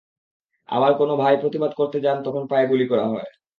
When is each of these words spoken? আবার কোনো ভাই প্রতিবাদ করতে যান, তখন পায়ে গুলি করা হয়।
আবার 0.69 0.91
কোনো 0.99 1.13
ভাই 1.17 1.35
প্রতিবাদ 1.41 1.71
করতে 1.79 1.97
যান, 2.05 2.17
তখন 2.25 2.43
পায়ে 2.51 2.69
গুলি 2.71 2.85
করা 2.91 3.05
হয়। 3.11 3.29